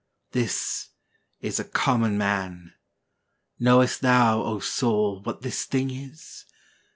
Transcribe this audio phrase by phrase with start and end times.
[0.31, 0.89] 'This
[1.41, 2.73] is a common man:
[3.59, 6.47] knowest thou, O soul, What this thing is?